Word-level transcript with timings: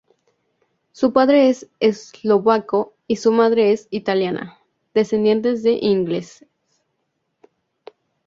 Su 0.93 1.13
padre 1.13 1.49
es 1.49 1.67
eslovaco 1.79 2.95
y 3.05 3.17
su 3.17 3.31
madre 3.31 3.71
es 3.71 3.87
italiana, 3.91 4.57
descendiente 4.95 5.53
de 5.53 5.73
ingleses. 5.79 6.47